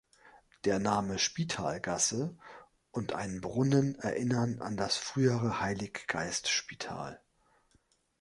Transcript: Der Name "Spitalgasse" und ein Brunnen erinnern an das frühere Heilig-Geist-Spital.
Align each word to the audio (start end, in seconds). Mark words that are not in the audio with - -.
Der 0.65 0.79
Name 0.79 1.19
"Spitalgasse" 1.19 2.35
und 2.89 3.13
ein 3.13 3.39
Brunnen 3.39 3.99
erinnern 3.99 4.59
an 4.59 4.75
das 4.75 4.97
frühere 4.97 5.59
Heilig-Geist-Spital. 5.59 7.21